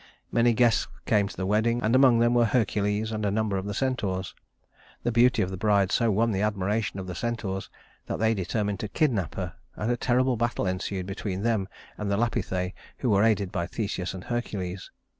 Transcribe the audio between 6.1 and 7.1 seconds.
the admiration of